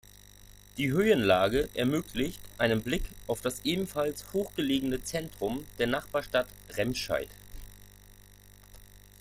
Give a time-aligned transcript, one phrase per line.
[0.77, 7.29] Die Höhenlage ermöglicht einen Blick auf das ebenfalls hochgelegene Zentrum der Nachbarstadt Remscheid.